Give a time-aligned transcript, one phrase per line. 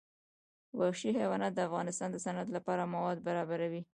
[0.79, 3.81] وحشي حیوانات د افغانستان د صنعت لپاره مواد برابروي.